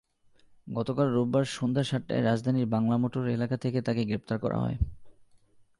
[0.67, 4.77] গতকাল রোববার সন্ধ্যা সাতটায় রাজধানীর বাংলামোটর এলাকা থেকে তাঁকে গ্রেপ্তার করা হয়।